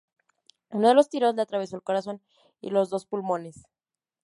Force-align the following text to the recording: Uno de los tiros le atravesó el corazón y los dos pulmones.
Uno 0.71 0.87
de 0.87 0.95
los 0.95 1.09
tiros 1.09 1.35
le 1.35 1.43
atravesó 1.43 1.75
el 1.75 1.83
corazón 1.83 2.23
y 2.59 2.71
los 2.71 2.89
dos 2.89 3.05
pulmones. 3.05 3.67